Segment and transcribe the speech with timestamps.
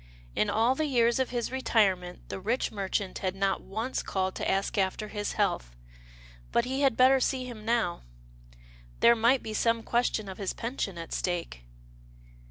[0.35, 4.49] In all the years of his retirement the rich merchant had not once called to
[4.49, 5.75] ask after his health—
[6.51, 8.01] but he had better see him now.
[9.01, 11.65] There might be some question of his pension at stake.